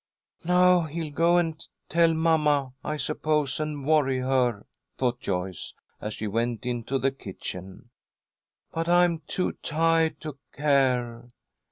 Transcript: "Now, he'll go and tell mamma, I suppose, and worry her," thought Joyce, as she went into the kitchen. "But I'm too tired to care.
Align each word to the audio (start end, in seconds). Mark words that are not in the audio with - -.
"Now, 0.43 0.81
he'll 0.87 1.11
go 1.11 1.37
and 1.37 1.63
tell 1.87 2.11
mamma, 2.15 2.73
I 2.83 2.97
suppose, 2.97 3.59
and 3.59 3.85
worry 3.85 4.17
her," 4.17 4.65
thought 4.97 5.19
Joyce, 5.19 5.75
as 6.01 6.15
she 6.15 6.25
went 6.25 6.65
into 6.65 6.97
the 6.97 7.11
kitchen. 7.11 7.91
"But 8.71 8.87
I'm 8.89 9.19
too 9.27 9.51
tired 9.61 10.19
to 10.21 10.39
care. 10.53 11.27